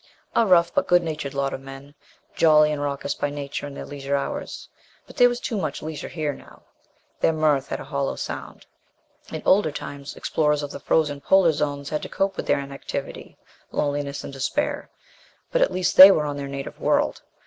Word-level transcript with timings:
A 0.35 0.47
rough 0.47 0.73
but 0.73 0.87
good 0.87 1.03
natured 1.03 1.35
lot 1.35 1.53
of 1.53 1.61
men. 1.61 1.93
Jolly 2.33 2.71
and 2.71 2.81
raucous 2.81 3.13
by 3.13 3.29
nature 3.29 3.67
in 3.67 3.75
their 3.75 3.85
leisure 3.85 4.15
hours. 4.15 4.67
But 5.05 5.15
there 5.17 5.29
was 5.29 5.39
too 5.39 5.57
much 5.57 5.83
leisure 5.83 6.07
here 6.07 6.33
now. 6.33 6.63
Their 7.19 7.33
mirth 7.33 7.67
had 7.69 7.79
a 7.79 7.83
hollow 7.83 8.15
sound. 8.15 8.65
In 9.31 9.43
older 9.45 9.71
times, 9.71 10.15
explorers 10.15 10.63
of 10.63 10.71
the 10.71 10.79
frozen 10.79 11.21
Polar 11.21 11.51
zones 11.51 11.89
had 11.89 12.01
to 12.01 12.09
cope 12.09 12.35
with 12.35 12.49
inactivity, 12.49 13.37
loneliness 13.71 14.23
and 14.23 14.33
despair. 14.33 14.89
But 15.51 15.61
at 15.61 15.71
least 15.71 15.95
they 15.97 16.09
were 16.09 16.25
on 16.25 16.35
their 16.37 16.47
native 16.47 16.79
world. 16.79 17.21